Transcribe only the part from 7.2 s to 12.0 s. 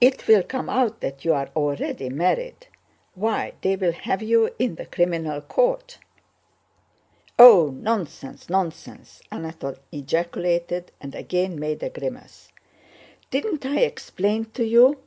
"Oh, nonsense, nonsense!" Anatole ejaculated and again made a